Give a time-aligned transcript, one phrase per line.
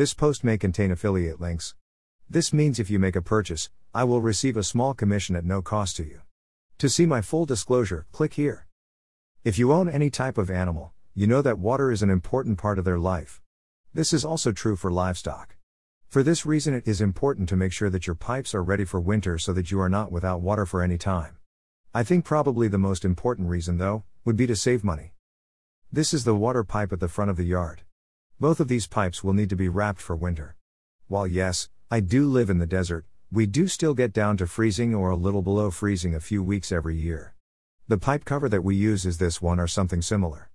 [0.00, 1.74] This post may contain affiliate links.
[2.26, 5.60] This means if you make a purchase, I will receive a small commission at no
[5.60, 6.22] cost to you.
[6.78, 8.66] To see my full disclosure, click here.
[9.44, 12.78] If you own any type of animal, you know that water is an important part
[12.78, 13.42] of their life.
[13.92, 15.56] This is also true for livestock.
[16.08, 19.00] For this reason, it is important to make sure that your pipes are ready for
[19.02, 21.36] winter so that you are not without water for any time.
[21.92, 25.12] I think probably the most important reason, though, would be to save money.
[25.92, 27.82] This is the water pipe at the front of the yard.
[28.40, 30.56] Both of these pipes will need to be wrapped for winter.
[31.08, 34.94] While yes, I do live in the desert, we do still get down to freezing
[34.94, 37.34] or a little below freezing a few weeks every year.
[37.86, 40.48] The pipe cover that we use is this one or something similar.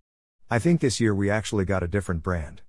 [0.50, 2.64] I think this year we actually got a different brand.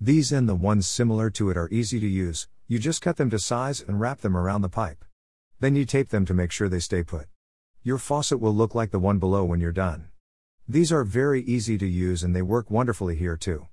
[0.00, 3.30] These and the ones similar to it are easy to use, you just cut them
[3.30, 5.04] to size and wrap them around the pipe.
[5.60, 7.28] Then you tape them to make sure they stay put.
[7.84, 10.08] Your faucet will look like the one below when you're done.
[10.66, 13.68] These are very easy to use and they work wonderfully here too.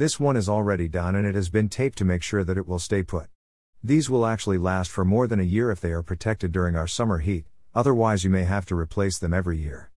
[0.00, 2.66] This one is already done and it has been taped to make sure that it
[2.66, 3.26] will stay put.
[3.84, 6.86] These will actually last for more than a year if they are protected during our
[6.86, 9.90] summer heat, otherwise, you may have to replace them every year.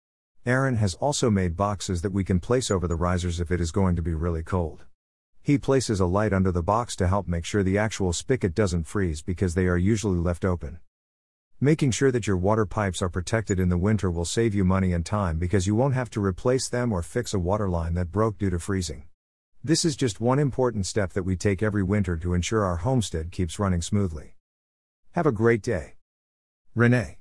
[0.43, 3.69] Aaron has also made boxes that we can place over the risers if it is
[3.69, 4.85] going to be really cold.
[5.39, 8.87] He places a light under the box to help make sure the actual spigot doesn't
[8.87, 10.79] freeze because they are usually left open.
[11.59, 14.93] Making sure that your water pipes are protected in the winter will save you money
[14.93, 18.11] and time because you won't have to replace them or fix a water line that
[18.11, 19.03] broke due to freezing.
[19.63, 23.31] This is just one important step that we take every winter to ensure our homestead
[23.31, 24.35] keeps running smoothly.
[25.11, 25.97] Have a great day.
[26.73, 27.20] Renee.